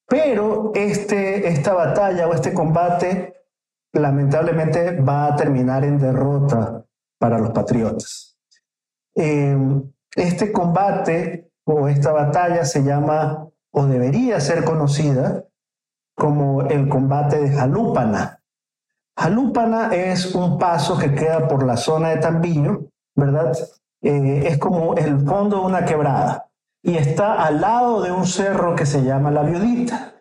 Pero 0.08 0.72
este, 0.74 1.46
esta 1.46 1.72
batalla 1.72 2.26
o 2.26 2.34
este 2.34 2.52
combate 2.52 3.44
lamentablemente 3.92 5.00
va 5.00 5.26
a 5.26 5.36
terminar 5.36 5.84
en 5.84 6.00
derrota 6.00 6.84
para 7.16 7.38
los 7.38 7.50
patriotas. 7.52 8.36
Eh, 9.14 9.56
este 10.16 10.50
combate 10.50 11.52
o 11.62 11.86
esta 11.86 12.10
batalla 12.10 12.64
se 12.64 12.82
llama 12.82 13.50
o 13.70 13.86
debería 13.86 14.40
ser 14.40 14.64
conocida 14.64 15.44
como 16.16 16.62
el 16.62 16.88
combate 16.88 17.38
de 17.38 17.50
Jalúpana. 17.50 18.42
Jalúpana 19.16 19.94
es 19.94 20.34
un 20.34 20.58
paso 20.58 20.98
que 20.98 21.14
queda 21.14 21.46
por 21.46 21.64
la 21.64 21.76
zona 21.76 22.10
de 22.10 22.16
Tambillo, 22.16 22.86
¿verdad? 23.14 23.56
Eh, 24.02 24.44
es 24.46 24.58
como 24.58 24.94
el 24.94 25.20
fondo 25.26 25.60
de 25.60 25.66
una 25.66 25.84
quebrada 25.84 26.48
y 26.82 26.96
está 26.96 27.42
al 27.42 27.60
lado 27.60 28.02
de 28.02 28.12
un 28.12 28.26
cerro 28.26 28.74
que 28.74 28.84
se 28.84 29.02
llama 29.02 29.30
La 29.30 29.42
Viudita. 29.42 30.12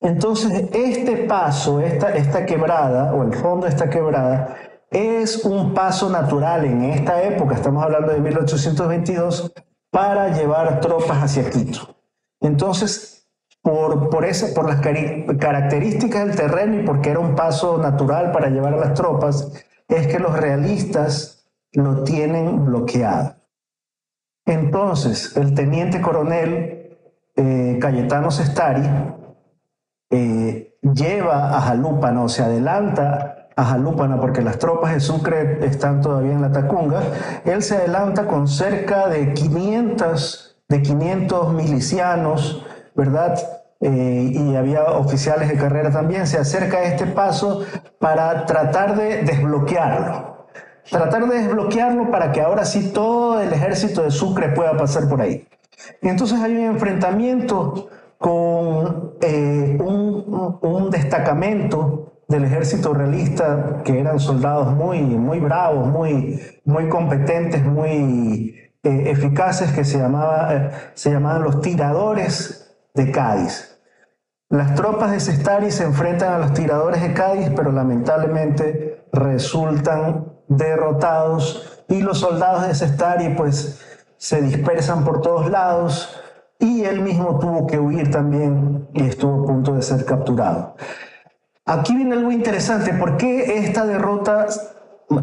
Entonces, 0.00 0.68
este 0.72 1.28
paso, 1.28 1.80
esta, 1.80 2.12
esta 2.14 2.44
quebrada 2.44 3.14
o 3.14 3.22
el 3.22 3.34
fondo 3.34 3.66
de 3.66 3.70
esta 3.70 3.88
quebrada, 3.88 4.56
es 4.90 5.44
un 5.44 5.72
paso 5.74 6.10
natural 6.10 6.64
en 6.64 6.82
esta 6.82 7.22
época, 7.22 7.54
estamos 7.54 7.84
hablando 7.84 8.12
de 8.12 8.18
1822, 8.18 9.52
para 9.90 10.30
llevar 10.30 10.80
tropas 10.80 11.22
hacia 11.22 11.48
Quito. 11.48 11.94
Entonces, 12.40 13.21
por, 13.62 14.10
por, 14.10 14.24
esa, 14.24 14.52
por 14.54 14.68
las 14.68 14.80
características 14.80 16.26
del 16.26 16.36
terreno 16.36 16.80
y 16.80 16.84
porque 16.84 17.10
era 17.10 17.20
un 17.20 17.34
paso 17.34 17.78
natural 17.78 18.32
para 18.32 18.50
llevar 18.50 18.74
a 18.74 18.78
las 18.78 18.94
tropas, 18.94 19.52
es 19.88 20.06
que 20.08 20.18
los 20.18 20.36
realistas 20.36 21.46
lo 21.72 22.02
tienen 22.02 22.64
bloqueado. 22.64 23.36
Entonces, 24.44 25.36
el 25.36 25.54
teniente 25.54 26.00
coronel 26.00 26.98
eh, 27.36 27.78
Cayetano 27.80 28.30
Sestari 28.30 28.82
eh, 30.10 30.76
lleva 30.82 31.56
a 31.56 31.60
Jalúpano, 31.60 32.28
se 32.28 32.42
adelanta 32.42 33.48
a 33.54 33.64
Jalúpana, 33.64 34.20
porque 34.20 34.42
las 34.42 34.58
tropas 34.58 34.92
de 34.92 35.00
Sucre 35.00 35.64
están 35.64 36.00
todavía 36.00 36.32
en 36.32 36.42
la 36.42 36.52
Tacunga, 36.52 37.02
él 37.44 37.62
se 37.62 37.76
adelanta 37.76 38.26
con 38.26 38.48
cerca 38.48 39.08
de 39.08 39.32
500, 39.34 40.62
de 40.68 40.82
500 40.82 41.52
milicianos, 41.54 42.66
¿verdad? 42.94 43.38
Eh, 43.80 44.30
y 44.32 44.54
había 44.54 44.84
oficiales 44.84 45.48
de 45.48 45.56
carrera 45.56 45.90
también, 45.90 46.28
se 46.28 46.38
acerca 46.38 46.78
a 46.78 46.84
este 46.84 47.04
paso 47.06 47.64
para 47.98 48.46
tratar 48.46 48.96
de 48.96 49.24
desbloquearlo. 49.24 50.46
Tratar 50.88 51.26
de 51.28 51.38
desbloquearlo 51.38 52.10
para 52.10 52.30
que 52.30 52.40
ahora 52.40 52.64
sí 52.64 52.92
todo 52.94 53.40
el 53.40 53.52
ejército 53.52 54.02
de 54.02 54.12
Sucre 54.12 54.50
pueda 54.50 54.76
pasar 54.76 55.08
por 55.08 55.20
ahí. 55.20 55.48
Y 56.00 56.08
entonces 56.08 56.38
hay 56.40 56.54
un 56.54 56.62
enfrentamiento 56.62 57.88
con 58.18 59.14
eh, 59.20 59.76
un, 59.80 60.88
destacamento 60.90 62.12
del 62.28 62.44
ejército 62.44 62.94
realista, 62.94 63.82
que 63.84 63.98
eran 63.98 64.20
soldados 64.20 64.72
muy, 64.74 65.00
muy 65.00 65.40
bravos, 65.40 65.88
muy, 65.88 66.40
muy 66.64 66.88
competentes, 66.88 67.64
muy 67.64 68.54
eh, 68.84 69.10
eficaces, 69.10 69.72
que 69.72 69.84
se, 69.84 69.98
llamaba, 69.98 70.70
se 70.94 71.10
llamaban 71.10 71.42
los 71.42 71.60
tiradores 71.60 72.61
de 72.94 73.10
Cádiz. 73.10 73.78
Las 74.48 74.74
tropas 74.74 75.10
de 75.10 75.20
Sestari 75.20 75.70
se 75.70 75.84
enfrentan 75.84 76.34
a 76.34 76.38
los 76.38 76.52
tiradores 76.52 77.00
de 77.00 77.14
Cádiz, 77.14 77.50
pero 77.56 77.72
lamentablemente 77.72 79.06
resultan 79.12 80.32
derrotados 80.48 81.84
y 81.88 82.02
los 82.02 82.18
soldados 82.18 82.68
de 82.68 82.74
Sestari 82.74 83.30
pues 83.30 83.80
se 84.18 84.42
dispersan 84.42 85.04
por 85.04 85.22
todos 85.22 85.50
lados 85.50 86.20
y 86.58 86.84
él 86.84 87.00
mismo 87.00 87.38
tuvo 87.38 87.66
que 87.66 87.78
huir 87.78 88.10
también 88.10 88.88
y 88.92 89.04
estuvo 89.04 89.42
a 89.42 89.46
punto 89.46 89.74
de 89.74 89.82
ser 89.82 90.04
capturado. 90.04 90.76
Aquí 91.64 91.96
viene 91.96 92.14
algo 92.14 92.30
interesante. 92.30 92.92
¿Por 92.92 93.16
qué 93.16 93.58
esta 93.64 93.86
derrota? 93.86 94.46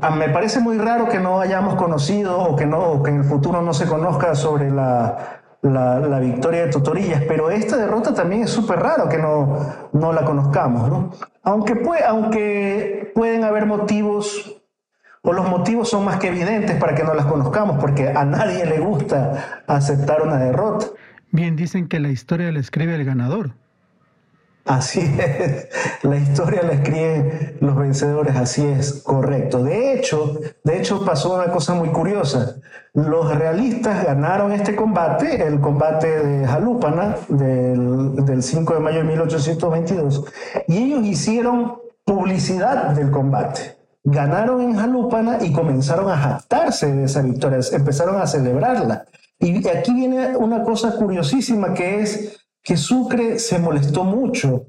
Ah, 0.02 0.10
me 0.10 0.30
parece 0.30 0.60
muy 0.60 0.78
raro 0.78 1.08
que 1.08 1.20
no 1.20 1.40
hayamos 1.40 1.76
conocido 1.76 2.40
o 2.40 2.56
que, 2.56 2.66
no, 2.66 3.04
que 3.04 3.12
en 3.12 3.18
el 3.18 3.24
futuro 3.26 3.62
no 3.62 3.74
se 3.74 3.86
conozca 3.86 4.36
sobre 4.36 4.70
la, 4.70 5.39
la, 5.62 6.20
victoria 6.20 6.66
de 6.66 6.72
Totorillas, 6.72 7.24
pero 7.28 7.50
esta 7.50 7.78
derrota 7.78 8.14
también 8.14 8.44
es 8.44 8.50
súper 8.50 8.80
raro 8.80 9.10
que 9.10 9.18
no, 9.18 9.90
no 9.94 10.14
la 10.14 10.24
conozcamos. 10.24 10.90
¿no? 10.90 11.12
Aunque, 11.44 11.76
puede, 11.76 12.06
aunque 12.06 13.12
pueden 13.14 13.44
haber 13.44 13.66
motivos, 13.66 14.62
o 15.22 15.34
los 15.34 15.50
motivos 15.50 15.90
son 15.90 16.06
más 16.06 16.18
que 16.18 16.28
evidentes 16.28 16.78
para 16.78 16.96
que 16.96 17.04
no 17.04 17.14
las 17.14 17.26
conozcamos, 17.26 17.78
porque 17.80 18.10
a 18.10 18.24
nadie 18.24 18.66
le 18.66 18.80
gusta 18.80 19.64
aceptar 19.68 20.22
una 20.22 20.38
derrota. 20.38 20.88
Bien, 21.32 21.56
dicen 21.56 21.88
que 21.88 22.00
la 22.00 22.10
historia 22.10 22.52
la 22.52 22.60
escribe 22.60 22.96
el 22.96 23.06
ganador. 23.06 23.52
Así 24.70 25.00
es, 25.18 25.68
la 26.04 26.18
historia 26.18 26.62
la 26.62 26.74
escriben 26.74 27.58
los 27.60 27.76
vencedores, 27.76 28.36
así 28.36 28.64
es, 28.64 29.02
correcto. 29.02 29.64
De 29.64 29.94
hecho, 29.94 30.40
de 30.64 30.78
hecho 30.78 31.04
pasó 31.04 31.34
una 31.34 31.52
cosa 31.52 31.74
muy 31.74 31.90
curiosa. 31.90 32.58
Los 32.94 33.36
realistas 33.36 34.06
ganaron 34.06 34.52
este 34.52 34.76
combate, 34.76 35.44
el 35.44 35.60
combate 35.60 36.24
de 36.24 36.46
Jalúpana 36.46 37.16
del, 37.30 38.24
del 38.24 38.44
5 38.44 38.76
de 38.76 38.80
mayo 38.80 39.00
de 39.00 39.06
1822, 39.06 40.26
y 40.68 40.78
ellos 40.78 41.04
hicieron 41.04 41.80
publicidad 42.06 42.92
del 42.92 43.10
combate. 43.10 43.76
Ganaron 44.04 44.62
en 44.62 44.76
Jalúpana 44.76 45.40
y 45.42 45.52
comenzaron 45.52 46.12
a 46.12 46.18
jactarse 46.18 46.94
de 46.94 47.06
esa 47.06 47.24
victoria, 47.24 47.58
empezaron 47.72 48.22
a 48.22 48.28
celebrarla. 48.28 49.06
Y 49.40 49.68
aquí 49.68 49.94
viene 49.96 50.36
una 50.38 50.64
cosa 50.64 50.96
curiosísima 50.96 51.74
que 51.74 52.02
es 52.02 52.39
que 52.64 52.78
Sucre 52.78 53.40
se 53.40 53.60
molestó 53.60 54.04
mucho 54.04 54.68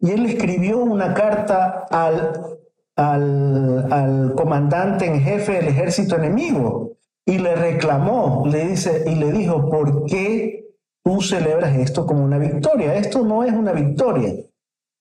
y 0.00 0.10
él 0.10 0.26
escribió 0.26 0.78
una 0.78 1.14
carta 1.14 1.86
al, 1.90 2.58
al, 2.96 4.34
comandante 4.36 5.06
en 5.06 5.20
jefe 5.20 5.52
del 5.52 5.68
ejército 5.68 6.16
enemigo 6.16 6.92
y 7.26 7.38
le 7.38 7.54
reclamó, 7.54 8.44
le 8.46 8.66
dice 8.68 9.04
y 9.06 9.14
le 9.14 9.32
dijo, 9.32 9.68
¿por 9.68 10.04
qué 10.06 10.66
tú 11.04 11.20
celebras 11.20 11.76
esto 11.76 12.06
como 12.06 12.24
una 12.24 12.38
victoria? 12.38 12.94
Esto 12.94 13.22
no 13.22 13.44
es 13.44 13.52
una 13.52 13.72
victoria. 13.72 14.34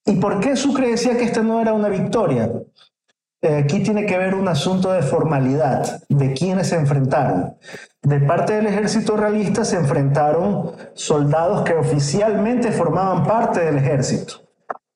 ¿Y 0.05 0.13
por 0.13 0.39
qué 0.39 0.55
Sucre 0.55 0.89
decía 0.89 1.17
que 1.17 1.24
esta 1.24 1.43
no 1.43 1.62
era 1.62 1.74
una 1.74 1.89
victoria? 1.89 2.51
Eh, 3.41 3.55
aquí 3.55 3.81
tiene 3.81 4.05
que 4.05 4.17
ver 4.17 4.36
un 4.36 4.48
asunto 4.48 4.91
de 4.91 5.01
formalidad, 5.01 6.03
de 6.10 6.34
quienes 6.34 6.67
se 6.67 6.75
enfrentaron. 6.75 7.55
De 8.01 8.20
parte 8.22 8.53
del 8.53 8.68
ejército 8.68 9.18
realista 9.18 9.65
se 9.65 9.75
enfrentaron 9.75 10.72
soldados 10.94 11.63
que 11.63 11.74
oficialmente 11.74 12.72
formaban 12.72 13.25
parte 13.25 13.60
del 13.60 13.77
ejército. 13.77 14.36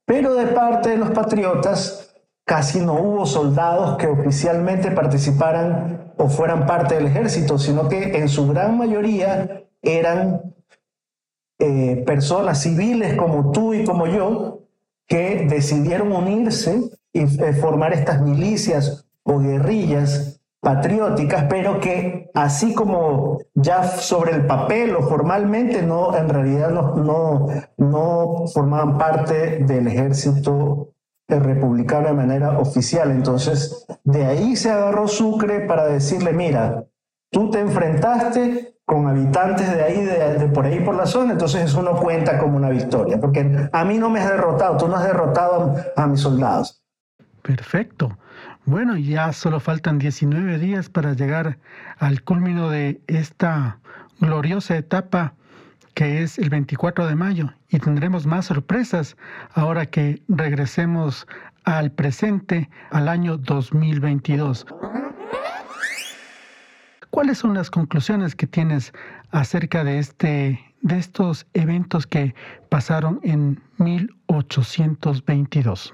Pero 0.05 0.33
de 0.35 0.47
parte 0.47 0.89
de 0.89 0.97
los 0.97 1.11
patriotas 1.11 2.15
casi 2.45 2.79
no 2.79 2.93
hubo 2.93 3.25
soldados 3.25 3.97
que 3.97 4.07
oficialmente 4.07 4.91
participaran 4.91 6.13
o 6.17 6.29
fueran 6.29 6.65
parte 6.65 6.95
del 6.95 7.07
ejército, 7.07 7.57
sino 7.57 7.87
que 7.87 8.17
en 8.17 8.29
su 8.29 8.47
gran 8.47 8.77
mayoría 8.77 9.63
eran 9.81 10.53
eh, 11.59 12.03
personas 12.05 12.61
civiles 12.61 13.15
como 13.15 13.51
tú 13.51 13.73
y 13.73 13.83
como 13.83 14.07
yo 14.07 14.63
que 15.07 15.45
decidieron 15.49 16.11
unirse 16.11 16.89
y 17.11 17.21
eh, 17.21 17.53
formar 17.53 17.93
estas 17.93 18.21
milicias 18.21 19.05
o 19.23 19.39
guerrillas 19.39 20.41
patrióticas, 20.63 21.45
pero 21.49 21.79
que 21.81 22.31
así 22.33 22.73
como 22.73 23.39
ya 23.53 23.83
sobre 23.83 24.31
el 24.31 24.47
papel 24.47 24.95
o 24.95 25.01
formalmente 25.01 25.83
no, 25.83 26.15
en 26.15 26.29
realidad 26.29 26.69
no, 26.69 26.95
no, 26.95 27.47
no 27.77 28.47
formaban 28.47 28.97
parte 28.97 29.59
del 29.65 29.87
ejército 29.87 30.93
republicano 31.27 32.07
de 32.07 32.13
manera 32.13 32.59
oficial. 32.59 33.11
Entonces, 33.11 33.85
de 34.05 34.25
ahí 34.25 34.55
se 34.55 34.71
agarró 34.71 35.07
Sucre 35.07 35.61
para 35.61 35.85
decirle, 35.87 36.31
mira, 36.31 36.85
tú 37.29 37.49
te 37.49 37.59
enfrentaste 37.59 38.77
con 38.85 39.07
habitantes 39.07 39.69
de 39.69 39.83
ahí, 39.83 40.03
de, 40.03 40.47
por 40.47 40.65
ahí 40.65 40.79
por 40.79 40.95
la 40.95 41.05
zona, 41.05 41.33
entonces 41.33 41.63
eso 41.63 41.81
no 41.81 41.97
cuenta 41.97 42.37
como 42.37 42.57
una 42.57 42.69
victoria, 42.69 43.19
porque 43.19 43.69
a 43.71 43.85
mí 43.85 43.97
no 43.97 44.09
me 44.09 44.19
has 44.19 44.29
derrotado, 44.29 44.77
tú 44.77 44.87
no 44.87 44.95
has 44.95 45.05
derrotado 45.05 45.75
a 45.95 46.07
mis 46.07 46.21
soldados. 46.21 46.83
Perfecto. 47.41 48.17
Bueno, 48.65 48.95
ya 48.95 49.33
solo 49.33 49.59
faltan 49.59 49.99
19 49.99 50.57
días 50.57 50.89
para 50.89 51.11
llegar 51.13 51.59
al 51.97 52.23
culmino 52.23 52.69
de 52.69 53.01
esta 53.07 53.79
gloriosa 54.21 54.77
etapa 54.77 55.33
que 55.93 56.23
es 56.23 56.39
el 56.39 56.49
24 56.49 57.05
de 57.07 57.15
mayo 57.15 57.51
y 57.69 57.79
tendremos 57.79 58.25
más 58.25 58.45
sorpresas 58.45 59.17
ahora 59.53 59.85
que 59.85 60.21
regresemos 60.29 61.27
al 61.65 61.91
presente, 61.91 62.69
al 62.89 63.09
año 63.09 63.37
2022. 63.37 64.65
¿Cuáles 67.09 67.37
son 67.37 67.53
las 67.53 67.69
conclusiones 67.69 68.33
que 68.35 68.47
tienes 68.47 68.93
acerca 69.31 69.83
de 69.83 69.99
este 69.99 70.73
de 70.81 70.97
estos 70.97 71.45
eventos 71.53 72.07
que 72.07 72.33
pasaron 72.69 73.19
en 73.23 73.61
1822? 73.77 75.93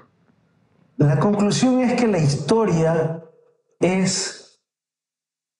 La 1.00 1.18
conclusión 1.18 1.80
es 1.80 1.98
que 1.98 2.06
la 2.06 2.18
historia 2.18 3.24
es, 3.80 4.60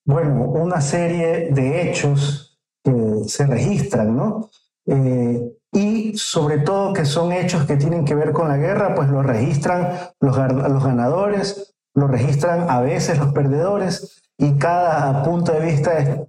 bueno, 0.04 0.44
una 0.44 0.82
serie 0.82 1.48
de 1.50 1.80
hechos 1.80 2.60
que 2.84 2.92
se 3.26 3.46
registran, 3.46 4.14
¿no? 4.14 4.50
Eh, 4.84 5.50
y 5.72 6.14
sobre 6.18 6.58
todo 6.58 6.92
que 6.92 7.06
son 7.06 7.32
hechos 7.32 7.64
que 7.64 7.76
tienen 7.76 8.04
que 8.04 8.14
ver 8.14 8.32
con 8.32 8.48
la 8.48 8.58
guerra, 8.58 8.94
pues 8.94 9.08
los 9.08 9.24
registran 9.24 10.10
los, 10.20 10.36
ganadores, 10.36 11.74
los 11.94 12.10
registran 12.10 12.68
a 12.68 12.82
veces 12.82 13.18
los 13.18 13.32
perdedores 13.32 14.20
y 14.36 14.58
cada 14.58 15.22
punto 15.22 15.52
de 15.52 15.60
vista 15.60 15.98
es 16.00 16.20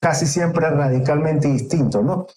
casi 0.00 0.26
siempre 0.26 0.70
radicalmente 0.70 1.48
distinto, 1.48 2.00
¿no? 2.00 2.28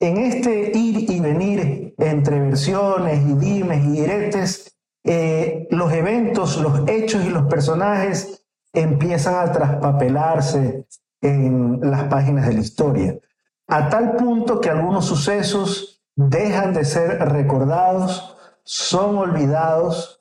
En 0.00 0.16
este 0.16 0.72
ir 0.76 1.08
y 1.08 1.20
venir 1.20 1.94
entre 1.96 2.40
versiones 2.40 3.20
y 3.24 3.34
dimes 3.34 3.84
y 3.84 3.90
diretes, 3.90 4.79
eh, 5.04 5.66
los 5.70 5.92
eventos, 5.92 6.60
los 6.60 6.88
hechos 6.88 7.24
y 7.24 7.30
los 7.30 7.44
personajes 7.44 8.46
empiezan 8.72 9.36
a 9.36 9.52
traspapelarse 9.52 10.86
en 11.22 11.80
las 11.82 12.04
páginas 12.04 12.46
de 12.46 12.54
la 12.54 12.60
historia, 12.60 13.18
a 13.66 13.88
tal 13.88 14.16
punto 14.16 14.60
que 14.60 14.70
algunos 14.70 15.06
sucesos 15.06 16.02
dejan 16.14 16.72
de 16.72 16.84
ser 16.84 17.18
recordados, 17.28 18.36
son 18.62 19.16
olvidados 19.16 20.19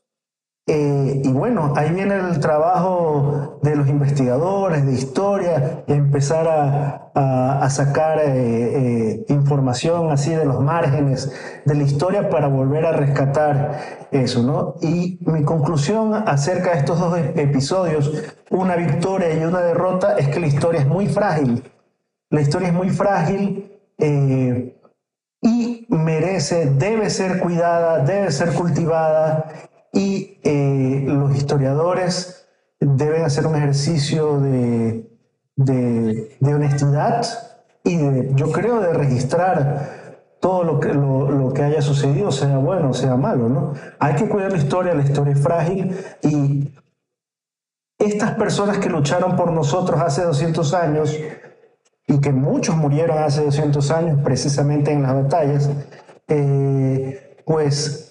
eh, 0.71 1.21
y 1.23 1.29
bueno, 1.29 1.73
ahí 1.75 1.89
viene 1.89 2.15
el 2.15 2.39
trabajo 2.39 3.59
de 3.63 3.75
los 3.75 3.87
investigadores 3.87 4.85
de 4.85 4.93
historia, 4.93 5.83
empezar 5.87 6.47
a, 6.47 7.05
sacar 7.71 8.19
eh, 8.19 8.25
eh, 8.27 9.25
información 9.29 10.11
así 10.11 10.31
de 10.31 10.45
los 10.45 10.61
márgenes 10.61 11.31
de 11.65 11.75
la 11.75 11.83
historia 11.83 12.29
para 12.29 12.47
volver 12.47 12.85
a 12.85 12.93
rescatar 12.93 14.07
eso, 14.11 14.41
¿no? 14.41 14.75
Y 14.81 15.19
mi 15.21 15.43
conclusión 15.43 16.13
acerca 16.13 16.71
de 16.71 16.79
estos 16.79 16.99
dos 16.99 17.17
episodios, 17.35 18.11
una 18.49 18.75
victoria 18.75 19.33
y 19.33 19.43
una 19.43 19.61
derrota, 19.61 20.17
es 20.17 20.29
que 20.29 20.39
la 20.39 20.47
historia 20.47 20.81
es 20.81 20.87
muy 20.87 21.07
frágil. 21.07 21.63
La 22.29 22.41
historia 22.41 22.69
es 22.69 22.73
muy 22.73 22.89
frágil 22.89 23.71
y 25.41 25.85
merece, 25.89 26.65
debe 26.65 27.09
ser 27.09 27.39
cuidada, 27.39 27.99
debe 27.99 28.31
ser 28.31 28.53
cultivada 28.53 29.47
y 29.93 30.39
eh, 30.43 31.03
los 31.07 31.35
historiadores 31.35 32.47
deben 32.79 33.23
hacer 33.23 33.45
un 33.47 33.55
ejercicio 33.55 34.39
de, 34.39 35.09
de, 35.55 36.53
honestidad 36.53 37.25
y 37.83 38.33
yo 38.35 38.51
creo 38.51 38.79
de 38.79 38.93
registrar 38.93 40.09
todo 40.39 40.63
lo 40.63 40.79
que, 40.79 40.93
lo, 40.93 41.51
que 41.53 41.63
haya 41.63 41.81
sucedido, 41.81 42.31
sea 42.31 42.57
bueno 42.57 42.91
o 42.91 42.93
sea 42.93 43.17
malo. 43.17 43.49
¿no? 43.49 43.73
Hay 43.99 44.15
que 44.15 44.29
cuidar 44.29 44.51
la 44.51 44.57
historia, 44.57 44.93
la 44.93 45.03
historia 45.03 45.33
es 45.33 45.41
frágil 45.41 45.97
y 46.21 46.73
estas 47.97 48.31
personas 48.31 48.77
que 48.77 48.89
lucharon 48.89 49.35
por 49.35 49.51
nosotros 49.51 49.99
hace 49.99 50.23
200 50.23 50.73
años 50.73 51.17
y 52.07 52.21
que 52.21 52.31
muchos 52.31 52.75
murieron 52.77 53.17
hace 53.17 53.43
200 53.43 53.91
años 53.91 54.19
precisamente 54.23 54.91
en 54.91 55.03
las 55.03 55.13
batallas, 55.13 55.69
eh, 56.27 57.35
pues 57.45 58.08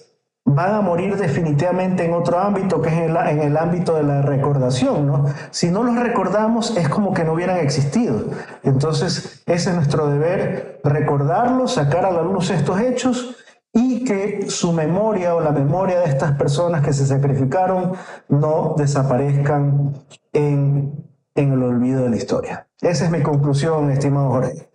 van 0.55 0.73
a 0.73 0.81
morir 0.81 1.15
definitivamente 1.15 2.05
en 2.05 2.13
otro 2.13 2.39
ámbito, 2.39 2.81
que 2.81 2.89
es 2.89 2.95
en, 2.95 3.41
el 3.41 3.57
ámbito 3.57 3.95
de 3.95 4.03
la 4.03 4.21
recordación. 4.21 5.07
¿no? 5.07 5.25
Si 5.51 5.69
no 5.69 5.83
los 5.83 5.95
recordamos, 5.95 6.75
es 6.77 6.89
como 6.89 7.13
que 7.13 7.23
no 7.23 7.33
hubieran 7.33 7.57
existido. 7.57 8.25
Entonces, 8.63 9.43
ese 9.45 9.69
es 9.69 9.75
nuestro 9.75 10.07
deber, 10.09 10.81
recordarlos, 10.83 11.73
sacar 11.73 12.05
a 12.05 12.11
la 12.11 12.21
luz 12.21 12.49
estos 12.49 12.79
hechos 12.79 13.35
y 13.71 14.03
que 14.03 14.49
su 14.49 14.73
memoria 14.73 15.35
o 15.35 15.41
la 15.41 15.51
memoria 15.51 15.99
de 15.99 16.05
estas 16.05 16.31
personas 16.33 16.83
que 16.83 16.93
se 16.93 17.05
sacrificaron 17.05 17.93
no 18.27 18.75
desaparezcan 18.77 19.93
en, 20.33 21.05
en 21.35 21.53
el 21.53 21.63
olvido 21.63 22.03
de 22.03 22.09
la 22.09 22.15
historia. 22.15 22.67
Esa 22.81 23.05
es 23.05 23.11
mi 23.11 23.21
conclusión, 23.21 23.91
estimado 23.91 24.29
Jorge. 24.29 24.68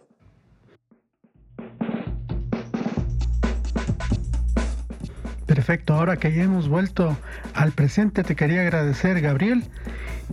Perfecto, 5.66 5.94
ahora 5.94 6.18
que 6.18 6.30
ya 6.30 6.42
hemos 6.42 6.68
vuelto 6.68 7.16
al 7.54 7.72
presente, 7.72 8.22
te 8.22 8.36
quería 8.36 8.60
agradecer, 8.60 9.22
Gabriel, 9.22 9.64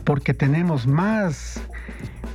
porque 0.04 0.34
tenemos 0.34 0.88
más, 0.88 1.62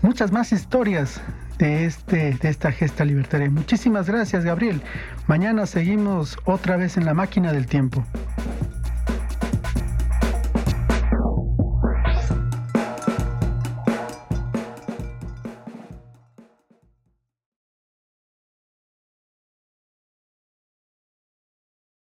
muchas 0.00 0.32
más 0.32 0.50
historias 0.50 1.20
de, 1.58 1.84
este, 1.84 2.38
de 2.40 2.48
esta 2.48 2.72
gesta 2.72 3.04
libertaria. 3.04 3.50
Muchísimas 3.50 4.08
gracias, 4.08 4.46
Gabriel. 4.46 4.80
Mañana 5.26 5.66
seguimos 5.66 6.38
otra 6.46 6.78
vez 6.78 6.96
en 6.96 7.04
la 7.04 7.12
máquina 7.12 7.52
del 7.52 7.66
tiempo. 7.66 8.02